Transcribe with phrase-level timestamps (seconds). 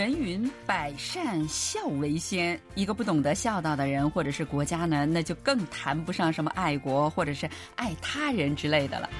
[0.00, 7.46] 人云百善孝为先，一个不懂得孝道的人或者是国家呢，那就更谈不上什么爱国或者是
[7.76, 9.10] 爱他人之类的了。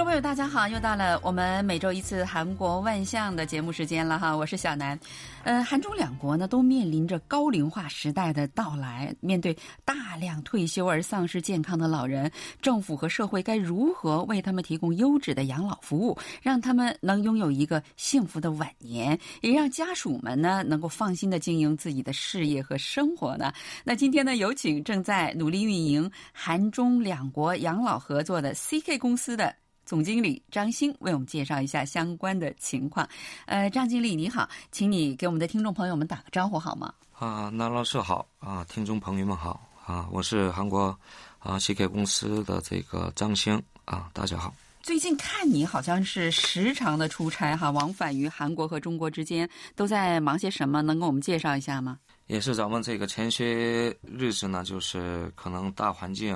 [0.00, 4.98] 众朋友，大家好，又到了我们每周一次韩国万象的节目时间了哈，我是小南。
[5.44, 12.32] 呃，韩中两国呢都面临着高龄化时代的到来，面对大量退休而丧失健康的老人，
[12.62, 23.52] 政府和社会该如何为他们提供优质的养老服务，让他们能拥有一个幸福的晚年，也让家属们呢能够放心的经营自己的事业和生活呢？
[23.84, 29.54] 那今天呢，有请正在努力运营韩中两国养老合作的 CK 公司的。
[29.90, 33.08] 总经理张兴为我们介绍一下相关的情况。
[33.46, 36.94] 呃，张经理你好，请你给我们的听众朋友们打个招呼好吗？
[37.18, 40.96] 啊，那老师好啊，听众朋友们好啊，我是韩国
[41.40, 44.54] 啊 CK 公司的这个张兴啊，大家好。
[44.80, 50.80] 最近看你好像是时常的出差哈，往返于韩国和中国之间，都在忙些什么？
[50.82, 51.98] 能给我们介绍一下吗？
[52.28, 56.32] 也是咱们这个前些日子呢，就是可能大环境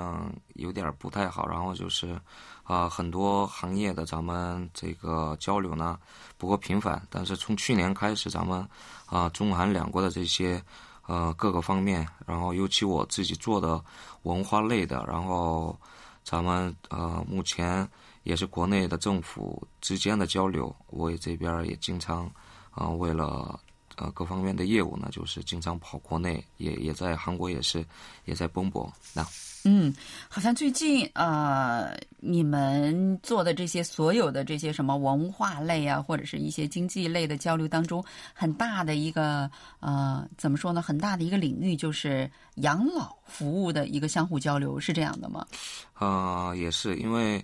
[0.55, 2.21] 有点不太好，然后就是。
[2.65, 5.99] 啊，很多行业的咱们这个交流呢
[6.39, 8.67] 不够频繁，但是从去年开始，咱们
[9.07, 10.63] 啊中韩两国的这些
[11.07, 13.83] 呃各个方面，然后尤其我自己做的
[14.23, 15.79] 文化类的，然后
[16.23, 17.87] 咱们呃目前
[18.23, 22.31] 也是国内的政府之间的交流，我也这边也经常
[22.71, 23.61] 啊为了
[23.97, 27.85] 呃各方面的业务呢，就是经常跑国内，也也在韩国也是
[28.25, 29.27] 也在奔波那。
[29.67, 29.95] 嗯，
[30.29, 40.83] 好像最近呃，你们做的这些所有的这些什么文化类啊，或者是一些经济类的交流当中，很大的一个呃，怎么说呢？
[40.83, 45.47] 很大的一个领域就是养老服务的一个相互交流，是这样的吗？
[45.95, 47.43] 啊，也是，因为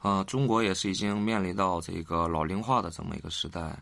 [0.00, 3.78] 呃，中国也是已经面临到这个老龄化的这么一个时代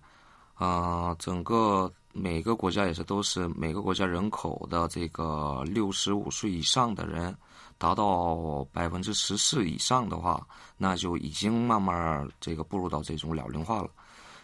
[0.54, 1.88] 啊，整个。
[2.20, 7.34] 每个国家也是都是每个国家人口的这个六十五岁以上的人
[7.78, 10.44] 达到百分之十四以上的话，
[10.76, 13.88] 那就已经慢慢这个步入到这种老龄化了。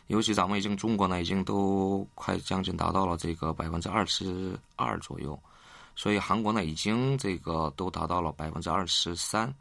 [0.06, 5.38] 尤其咱们已经中国呢，已经都快将近达到了这个百分之二十二左右，
[5.96, 9.52] 所以韩国呢已经这个都达到了百分之二十三，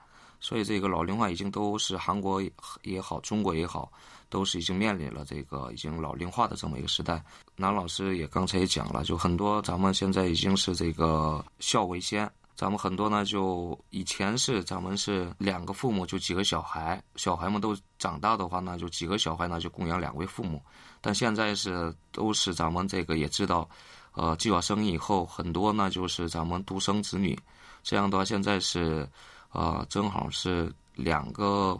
[0.43, 2.39] 所以这个老龄化已经都是韩国
[2.83, 3.91] 也好，中国也好。
[4.29, 7.23] 都是已经面临了这个已经老龄化的这么一个时代。
[7.55, 20.59] 南老师也刚才也讲了，就很多咱们现在已经是这个孝为先，咱们很多呢就以前是咱们是两个父母就几个小孩，小孩们都长大的话呢就几个小孩呢就供养两位父母，
[20.99, 23.69] 但现在是都是咱们这个也知道，
[24.13, 27.37] 呃计划生育以后很多呢就是咱们独生子女，
[27.83, 29.07] 这样的话现在是，
[29.53, 31.77] 呃正好是两个。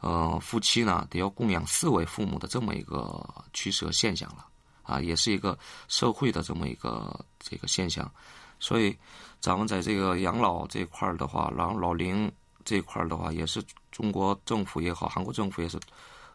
[0.00, 4.46] 呃，夫妻呢得要供养四位父母的这么一个趋势和现象了，
[4.82, 5.58] 啊，也是一个
[5.88, 8.12] 社会的这么一个这个现象，
[8.60, 8.94] 所以
[9.40, 12.30] 咱们在这个养老这块儿的话，然后老龄
[12.66, 15.80] 这块儿的话，也是中国政府也好，韩国政府也是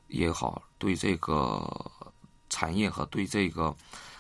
[0.07, 1.69] 也好，对这个
[2.50, 3.75] 产业和对这个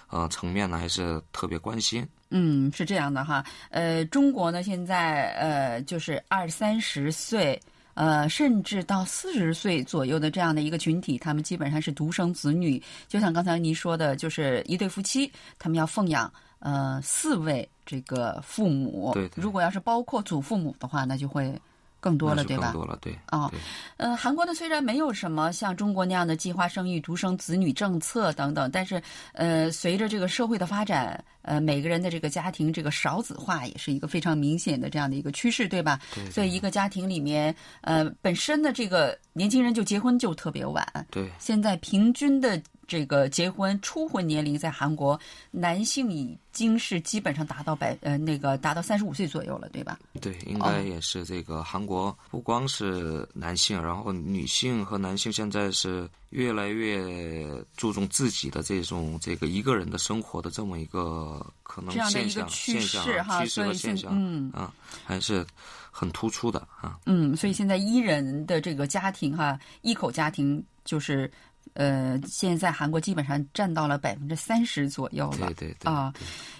[0.09, 2.07] 呃层面呢，还是特别关心。
[2.31, 7.59] 嗯，是这样的哈，呃，中国呢现在呃就是二三十岁。
[7.95, 12.81] 呃，甚至到四十岁左右的这样的一个群体，他们基本上是独生子女。
[13.09, 19.11] 就像刚才您说的，就是一对夫妻，他们要奉养呃四位这个父母。
[19.13, 21.53] 对，如果要是包括祖父母的话，那就会。
[21.99, 22.71] 更多了，对吧？
[22.71, 23.17] 更多了，对。
[23.31, 23.51] 哦，
[23.97, 29.01] 呃，韩国呢虽然没有什么像中国那样的计划生育、独生子女政策等等，但是，
[29.33, 35.99] 呃，随着这个社会的发展，呃，每个人的这个家庭这个少子化也是一个非常明显的这样的一个趋势，对吧？
[36.15, 36.29] 对。
[36.31, 40.85] 所以一个家庭里面，呃，本身的这个年轻人就结婚就特别晚。
[41.11, 41.29] 对。
[41.39, 42.61] 现在平均的。
[42.89, 45.17] 这个结婚初婚年龄在韩国，
[45.51, 49.99] 男性已经是基本上达到百呃那个达到三十五岁左右了，对吧？
[50.19, 57.45] 对，应该也是这个韩国不光是男性，然后女性和男性现在是越来越
[57.77, 64.73] 注重自己的这种这个一个人的生活的这么一个可能现象趋势哈，趋势和现象嗯啊
[65.05, 65.45] 还是
[65.91, 66.97] 很突出的啊。
[67.05, 71.31] 嗯，所以现在一人的这个家庭哈，一口家庭就是。
[71.79, 76.13] 呃，现在韩国基本上占到了百分之三十左右了，对对对啊，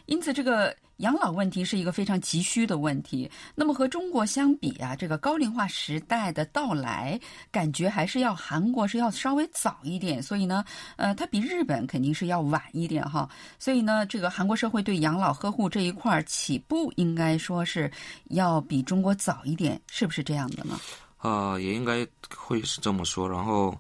[0.06, 3.30] 因此这个养老问题是一个非常急需的问题。
[3.54, 7.19] 那么和中国相比啊，这个高龄化时代的到来，
[7.51, 10.24] 感觉还是要韩国是要稍微早一点。
[10.24, 10.63] 所以呢，
[10.95, 13.30] 呃，它比日本肯定是要晚一点哈。
[13.60, 17.92] 所以呢，这个韩国社会对养老呵护这一块起步，应该说是
[18.30, 20.80] 要比中国早一点，是不是这样的呢？
[21.18, 23.30] 啊，也应该会是这么说。
[23.30, 23.77] 然后。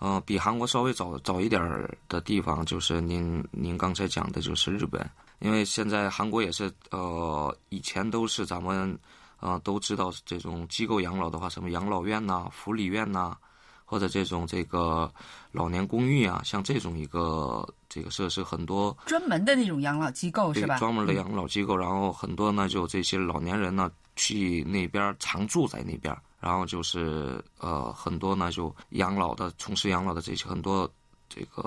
[0.00, 5.08] 呃，比韩国稍微早早一点儿的地方，就是您您刚才讲的，就是日本。
[5.40, 8.98] 因为现在韩国也是，呃，以前都是咱们，
[9.40, 13.36] 呃，都知道这种机构养老的话，什么养老院呐、福利院呐，
[13.84, 15.10] 或者这种这个
[15.52, 18.96] 老年公寓啊，像这种一个这个设施很多。
[19.04, 20.78] 专门的那种养老机构是吧？
[20.78, 30.90] 专门的养老机构，然后很多呢，就这些老年人呢，去那边常住在那边，然后就是呃，很多呢就养老的，从事养老的这些很多
[31.28, 31.62] 这个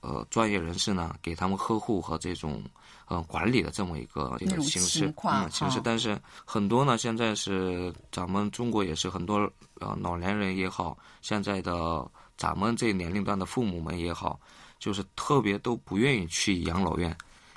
[0.00, 2.62] 呃专业人士呢，给他们呵护和这种。
[3.10, 9.34] 呃，管理的这么一个一个形式，嗯，形式，但是很多呢，现在是咱们中国也是很多
[9.80, 14.38] 呃老年人也好，现在的咱们这年龄段的父母们也好，
[14.78, 17.12] 就是特别都不愿意去养老院，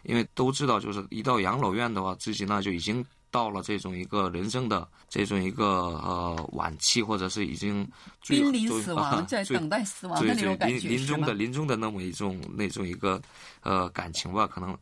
[0.05, 7.85] 因为都知道，就是一到养老院的话，自己呢就已经到了这种一个人生的这种一个呃晚期，或者是已经
[8.25, 13.21] 濒临死 亡，在等待死亡的那种感觉，临临终的临终的那么一种那种一个
[13.61, 14.77] 呃感情吧，可能。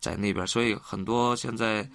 [0.00, 1.86] 在那边，所以很多现在，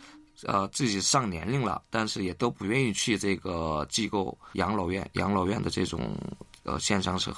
[0.44, 5.10] 呃，自己上年龄了，但是也都不愿意去这个机构养老院。
[5.14, 6.16] 养老院的这种，
[6.62, 7.34] 呃，现象是，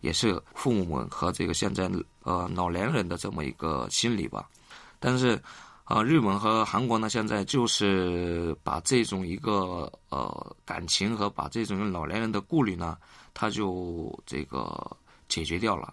[0.00, 1.90] 也是父母们和这个现在
[2.22, 4.48] 呃老年人的这么一个心理吧。
[5.00, 5.42] 但是，
[5.84, 12.96] 啊，日本和韩国呢，现在就是把这种一个呃感情和把这种老年人的顾虑呢，
[13.34, 14.96] 他就这个
[15.28, 15.92] 解决掉了。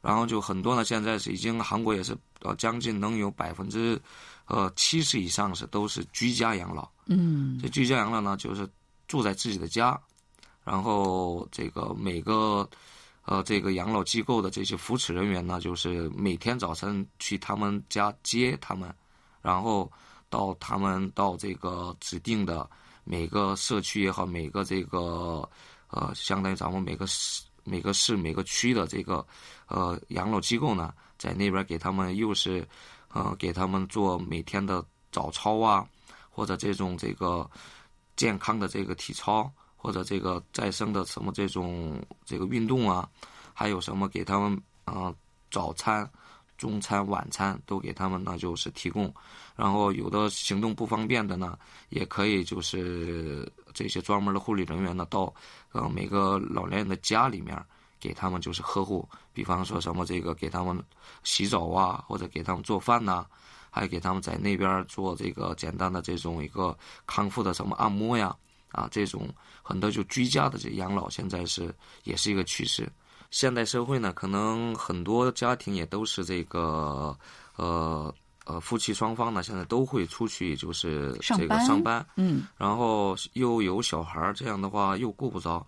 [0.00, 4.00] 然后就很多呢，现在是已经韩国也是呃将近能有百分之，
[4.46, 6.88] 呃七十以上是都是居家养老。
[7.06, 8.68] 嗯，这居家养老呢，就是
[9.06, 10.00] 住在自己的家，
[10.64, 12.68] 然后这个每个，
[13.26, 18.92] 呃这个养老机构的这些扶持人员呢，就是每天早晨去他们家接他们，
[19.42, 19.90] 然后
[20.30, 22.66] 到他们到这个指定的
[23.04, 25.46] 每个社区也好，每个这个
[25.90, 27.42] 呃相当于咱们每个市。
[27.64, 29.24] 每个市、每个区的这个，
[29.68, 32.66] 呃，养老机构呢，在那边给他们又是，
[33.12, 35.86] 呃，给他们做每天的早操啊，
[36.28, 37.48] 或者这种这个
[38.16, 43.08] 健康的这个体操，或者这个再生的什么这种这个运动啊，
[43.54, 45.14] 还有什么给他们啊
[45.48, 46.10] 早餐、
[46.62, 49.12] 中餐、晚餐都给他们呢，就是提供。
[49.56, 55.34] 然后有的行动不方便的呢，也可以就是这些专门的护理人员呢，到
[55.72, 57.60] 呃每个老年人的家里面
[57.98, 60.80] 给他们就是呵护，比方说什么这个给他们
[61.24, 63.26] 洗澡啊，或者给他们做饭呐，
[63.68, 68.34] 还给他们在那边做这个简单的这种一个康复的什么按摩呀，
[68.70, 69.28] 啊这种
[69.62, 71.74] 很多就居家的这养老现在是
[72.04, 72.88] 也是一个趋势。
[73.32, 77.18] 现代社会呢，可能很多家庭也都是这个
[77.56, 78.14] 呃。
[78.44, 85.64] 呃，夫妻双方呢，现在都会出去，就是这个上班，嗯，然后又有小孩儿，这样的话又顾不着。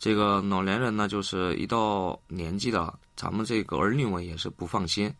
[0.00, 5.14] 这个老年人呢，就是一到年纪了，咱们这个儿女们也是不放心，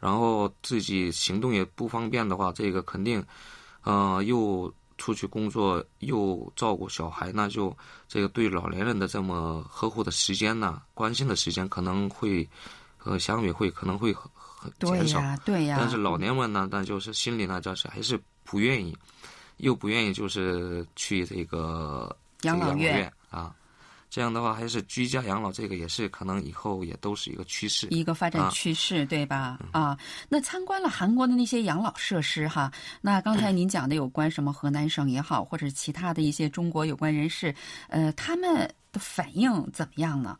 [0.00, 3.22] 然后自己行动也不方便的话，这个肯定，
[3.82, 7.74] 呃，又出去工作，又照顾小孩，那就
[8.06, 12.46] 这个对老年人的这么呵护的时间呢，关心的时间可能会，
[13.04, 14.14] 呃，相比会可能会。
[14.78, 15.76] 对呀，对呀。
[15.80, 18.94] 但是老年们呢，那就是心里呢，就是还是不愿意，
[19.58, 23.54] 又不愿意，就是去这个养老院啊。
[24.10, 29.58] 这样的话，还是居家养老，这个也是可能以后也都是一个趋势，一个发展趋势，对吧？
[29.72, 29.98] 啊，
[30.28, 37.54] 那参观了韩国的那些养老设施哈，那刚才您讲的有关什么河南省也好，或者其他的一些中国有关人士，
[37.88, 38.54] 呃，他们
[38.92, 40.38] 的反应怎么样呢？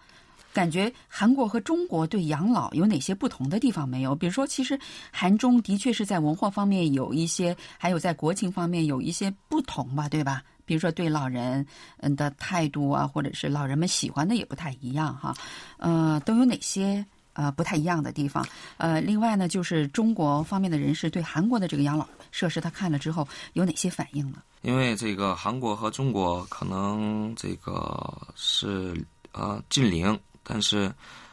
[0.55, 4.15] 感觉韩国和中国对养老有哪些不同的地方没有？
[4.15, 4.81] 比如说，其实
[5.13, 10.43] 韩中的确是在文化方面有一些，还有在国情方面有一些不同吧，对吧？
[10.69, 15.35] 比如说对老人嗯的态度啊，或者是老人们喜欢的也不太一样哈。
[15.79, 18.47] 呃，都有哪些呃不太一样的地方？
[18.77, 24.43] 呃，另外呢，就是中国方面的人士对韩国的这个养老设施，他看了之后有哪些反应呢？
[24.61, 28.95] 因为这个韩国和中国可能这个是
[29.33, 30.17] 呃近邻。
[30.51, 30.91] 但是，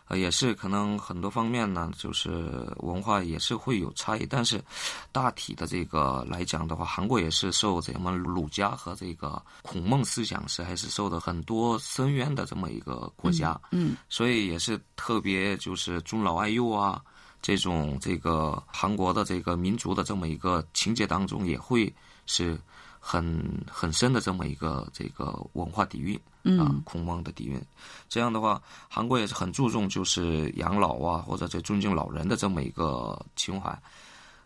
[0.08, 4.26] 呃，也是可能很多方面呢，就是文化也是会有差异。
[4.26, 4.64] 但是，
[5.12, 13.60] 大体的这个来讲的话，韩国也是受咱们儒家和这个孔孟思想是还是受的很多深渊的这么一个国家。
[13.72, 17.02] 嗯，所以也是特别就是尊老爱幼啊，
[17.42, 21.92] 这种这个韩国的这个民族的这么一个情节当中，也会
[22.28, 22.60] 是
[23.08, 26.20] 很很深的这么一个这个文化底蕴。
[26.60, 27.60] 啊，孔孟的底蕴，
[28.08, 33.76] 这样的话，韩国也是很注重就是养老啊，或者这尊敬老人的这么一个情怀。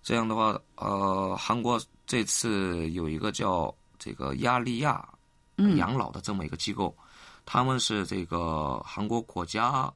[0.02, 5.06] 这样的话，呃，韩国这次有一个叫这个亚利亚
[5.76, 6.96] 养老的这么一个机构，
[7.46, 9.92] 他们是这个韩国国家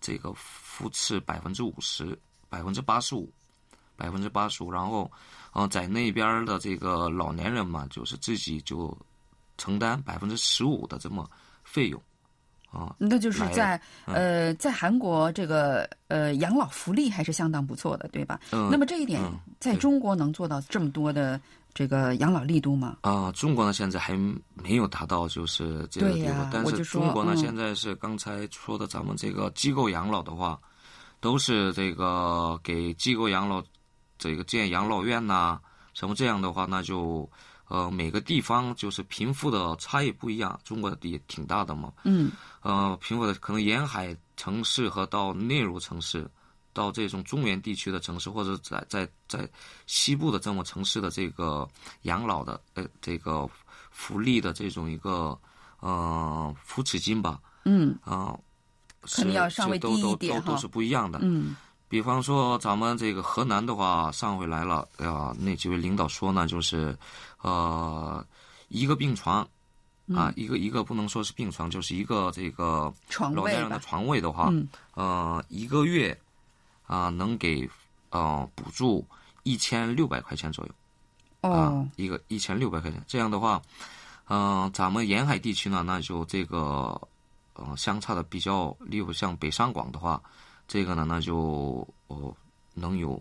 [0.00, 2.16] 这个扶持百分之五十，
[2.48, 3.28] 百分之八十五，
[4.02, 5.08] 百分之八十五，然后，
[5.54, 8.92] 嗯、在那边的这个老年人嘛，就是自己就
[9.56, 11.24] 承担百分之十五的这么
[11.62, 12.02] 费用，
[12.72, 18.40] 啊、那就是来在呃，在韩国这个呃养老福利还是相当不错的，对吧？
[18.50, 21.40] 嗯那么这一点嗯在中国能做到这么多的
[21.72, 22.96] 这个养老力度吗？
[23.02, 24.14] 啊、中国呢现在还
[24.54, 30.58] 没有达到就是这个地步，但是说中国呢、嗯现在是刚才说的咱们这个机构养老的话，
[31.20, 33.62] 都是这个给机构养老
[34.22, 35.60] 这个建养老院呐、
[35.94, 37.28] 什么这样的话，那就
[37.66, 42.30] 呃每个地方就是贫富的差异不一样，中国也挺大的嘛，嗯。
[42.62, 46.30] 呃，贫富的可能沿海城市和到内陆城市，
[46.72, 49.48] 到这种中原地区的城市，或者在在在
[49.86, 51.68] 西部的这么城市的这个
[52.02, 53.50] 养老的呃这个
[53.90, 55.36] 福利的这种一个
[55.80, 57.98] 呃扶持金吧，嗯。
[58.04, 58.38] 啊、
[59.02, 61.18] 可能要稍微低一是都都点都都是不一样的。
[61.22, 61.56] 嗯
[61.92, 66.96] 比方说咱们这个河南的话，上回来了，啊，那几位领导说呢，就是，
[67.42, 68.24] 呃，
[68.68, 69.46] 一个病床，
[70.14, 76.18] 啊，一个一个不能说是病床，就是一个这个嗯床位老年人的，床位的话，嗯呃，一个月
[76.86, 77.68] 啊、能给
[78.08, 79.06] 呃补助
[79.42, 80.72] 一千六百块钱左右
[81.42, 83.04] 啊、哦，一个一千六百块钱。
[83.06, 83.60] 这样的话，
[84.28, 86.98] 嗯、咱们沿海地区呢，那就这个
[87.52, 90.18] 呃相差的比较，例如像北上广的话，
[90.68, 92.34] 这个呢那就哦
[92.74, 93.20] 能有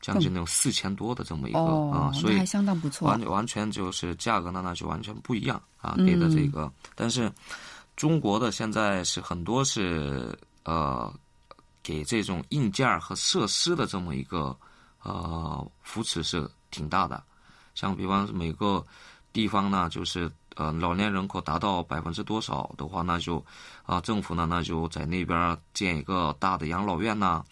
[0.00, 3.20] 将近能有四千多的这么一个啊、哦，所以还相当不错完。
[3.26, 6.72] 完全就是价格呢，那就完全不一样啊，嗯给的这个。
[6.94, 7.30] 但是
[7.96, 11.12] 中国的现在是很多是呃
[11.82, 14.56] 给这种硬件儿和设施的这么一个
[15.02, 17.22] 呃扶持是挺大的，
[17.74, 18.84] 像比方说每个
[19.32, 23.42] 地方呢，就是呃老年人口达到百分之多少的话，那就
[23.86, 27.42] 啊、政府呢那就在那边建一个大的养老院呐，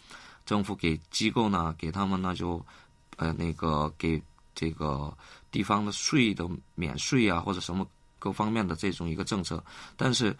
[0.45, 2.63] 政府给机构呢给他们呢就
[3.15, 4.21] 呃那个给
[4.53, 5.11] 这个
[5.51, 7.87] 地方的税的免税啊，或者什么
[8.19, 9.63] 各方面的这种一个政策，
[9.95, 10.35] 但是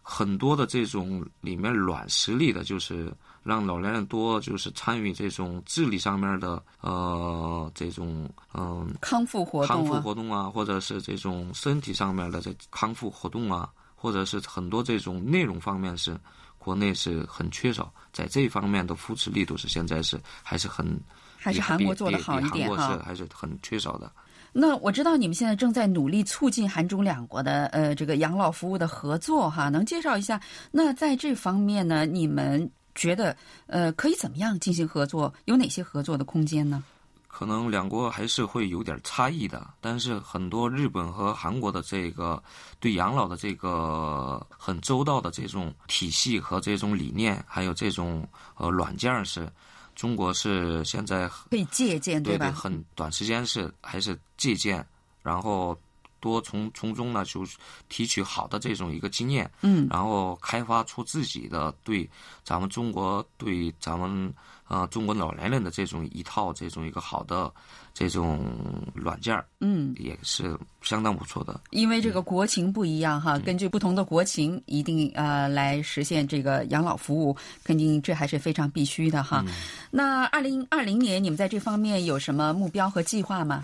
[0.00, 3.12] 很多的这种里面软实力的，就是
[3.42, 16.16] 让老年人多就是参与这种智力上面的呃这种嗯、康复活动康复活动啊，或者是这种身体上面的这康复活动啊，或者是很多这种内容方面是
[16.58, 21.00] 国内是很缺少，在这方面的扶持力度是现在是还是很
[21.36, 23.02] 还是韩国做的好一点比韩国是哈。
[23.04, 24.12] 还是很缺少的。
[24.52, 30.38] 那我知道你们现在正在努力促进韩中两国的呃这个养老服务的合作哈，能介绍一下？
[30.70, 35.32] 那在这方面呢，你们觉得呃可以怎么样进行合作？
[35.46, 36.82] 有哪些合作的空间呢？
[37.26, 42.40] 可能两国还是会有点差异的，但是很多日本和韩国的这个
[42.78, 49.50] 对养老的这个很周到的这种体系和这种理念，还有这种呃软件是，
[49.94, 52.52] 中国是现在可以借鉴对对，吧？
[52.52, 54.86] 很短时间是还是借鉴，
[55.22, 55.74] 然后
[56.22, 57.44] 多从从中呢就
[57.88, 62.08] 提取好的这种一个经验，嗯然后开发出自己的对
[62.44, 64.32] 咱们中国对咱们
[64.68, 67.52] 呃中国老年人的这种一套这种一个好的
[67.92, 68.54] 这种
[68.94, 71.60] 软件儿，嗯，也是相当不错的。
[71.70, 79.44] 因为这个国情不一样哈，根据不同的国情，一定呃来实现这个养老服务，肯定这还是非常必须的哈。
[79.90, 83.62] 那二零二零年你们在这方面有什么目标和计划吗？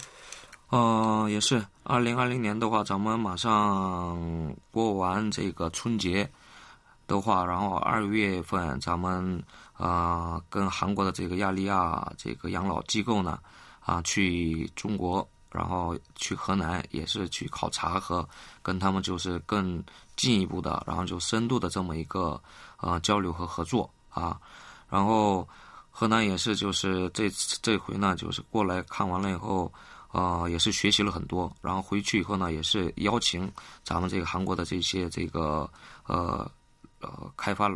[0.70, 6.30] 呃，也是，二零二零年的话，咱们马上过完这个春节
[7.06, 9.42] 的话，然后二月份咱们
[9.78, 13.38] 呃跟韩国的这个亚利亚这个养老机构呢
[13.80, 18.28] 啊去中国，然后去河南也是去考察和
[18.60, 19.82] 跟他们就是更
[20.16, 22.38] 进一步的，然后就深度的这么一个
[22.76, 24.38] 呃交流和合作啊，
[24.90, 25.48] 然后
[25.90, 29.72] 河南也是就是这次这回呢就是过来看完了以后。
[30.12, 33.50] 呃，也是学习了很多，然后回去以后呢，也是邀请
[33.84, 35.68] 咱们这个韩国的这些这个
[36.06, 36.50] 呃
[37.00, 37.70] 呃开发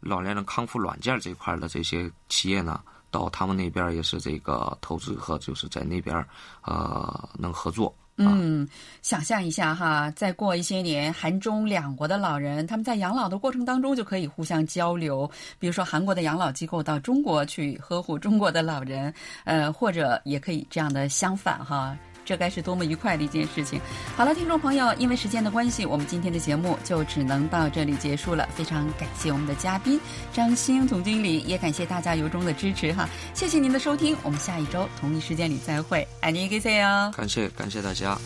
[0.00, 6.16] 老年人康复软件这块的这些企业呢，到他们那边也是这个投资和就是在那边
[6.62, 7.94] 呃能合作。
[8.16, 8.68] 嗯，
[9.02, 15.28] 想象一下哈，再过一些年，韩中两国的老人他们在养老的过程当中就可以互相交流，
[15.58, 19.12] 比如说韩国的养老机构到中国去呵护中国的老人，
[19.44, 21.96] 呃，或者也可以这样的相反哈。
[22.24, 23.80] 这该是多么愉快的一件事情！
[24.16, 28.48] 好了，听众朋友，因为时间的关系，我们今天的节目就只能到这里结束了。
[28.54, 30.00] 非常感谢我们的嘉宾
[30.32, 33.08] 张兴总经理，也感谢大家由衷的支持哈。
[33.34, 37.12] 谢谢您的收听，我们下一周同一时间里再会，爱你给谁哦。
[37.16, 38.18] 感谢感谢大家。